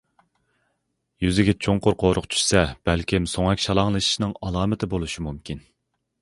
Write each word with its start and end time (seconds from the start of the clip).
يۈزىگە 1.25 1.53
چوڭقۇر 1.65 1.97
قورۇق 2.03 2.27
چۈشسە، 2.35 2.63
بەلكىم 2.91 3.29
سۆڭەك 3.35 3.63
شالاڭلىشىشنىڭ 3.67 4.35
ئالامىتى 4.49 4.91
بولۇشى 4.95 5.29
مۇمكىن. 5.29 5.63